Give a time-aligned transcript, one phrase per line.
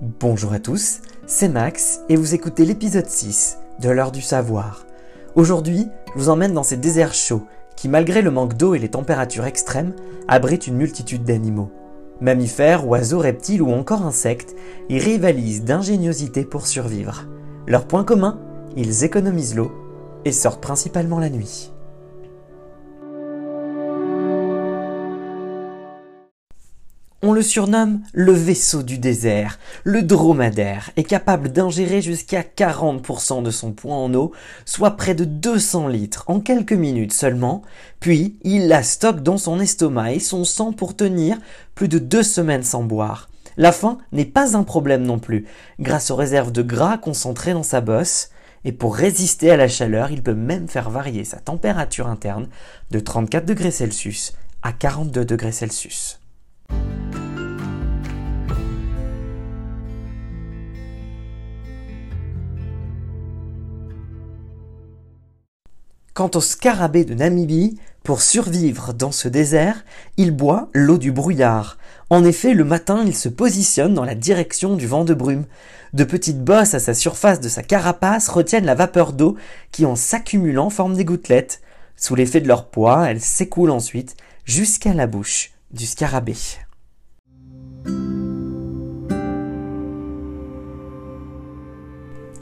[0.00, 4.86] Bonjour à tous, c'est Max et vous écoutez l'épisode 6 de l'heure du savoir.
[5.34, 7.42] Aujourd'hui, je vous emmène dans ces déserts chauds
[7.74, 9.94] qui, malgré le manque d'eau et les températures extrêmes,
[10.28, 11.72] abritent une multitude d'animaux.
[12.20, 14.54] Mammifères, oiseaux, reptiles ou encore insectes,
[14.88, 17.24] ils rivalisent d'ingéniosité pour survivre.
[17.66, 18.38] Leur point commun,
[18.76, 19.72] ils économisent l'eau
[20.24, 21.72] et sortent principalement la nuit.
[27.28, 29.58] On le surnomme le vaisseau du désert.
[29.84, 34.32] Le dromadaire est capable d'ingérer jusqu'à 40% de son poids en eau,
[34.64, 37.60] soit près de 200 litres en quelques minutes seulement,
[38.00, 41.36] puis il la stocke dans son estomac et son sang pour tenir
[41.74, 43.28] plus de deux semaines sans boire.
[43.58, 45.44] La faim n'est pas un problème non plus,
[45.78, 48.30] grâce aux réserves de gras concentrées dans sa bosse,
[48.64, 52.48] et pour résister à la chaleur, il peut même faire varier sa température interne
[52.90, 54.32] de 34 degrés Celsius
[54.62, 56.18] à 42 degrés Celsius.
[66.18, 69.84] Quant au scarabée de Namibie, pour survivre dans ce désert,
[70.16, 71.78] il boit l'eau du brouillard.
[72.10, 75.44] En effet, le matin, il se positionne dans la direction du vent de brume.
[75.92, 79.36] De petites bosses à sa surface de sa carapace retiennent la vapeur d'eau
[79.70, 81.60] qui, en s'accumulant, forme des gouttelettes.
[81.94, 86.34] Sous l'effet de leur poids, elles s'écoulent ensuite jusqu'à la bouche du scarabée.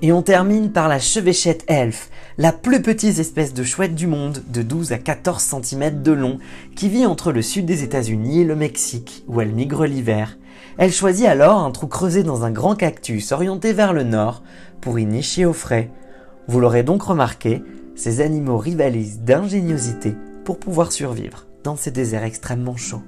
[0.03, 4.43] Et on termine par la chevêchette elfe, la plus petite espèce de chouette du monde,
[4.49, 6.39] de 12 à 14 cm de long,
[6.75, 10.37] qui vit entre le sud des États-Unis et le Mexique, où elle migre l'hiver.
[10.77, 14.43] Elle choisit alors un trou creusé dans un grand cactus orienté vers le nord
[14.83, 15.91] pour y nicher au frais.
[16.47, 17.63] Vous l'aurez donc remarqué,
[17.95, 23.03] ces animaux rivalisent d'ingéniosité pour pouvoir survivre dans ces déserts extrêmement chauds.